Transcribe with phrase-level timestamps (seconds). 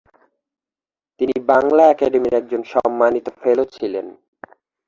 [1.19, 4.05] তিনি বাংলা একাডেমির একজন “সন্মানিত ফেলো” ছিলেন।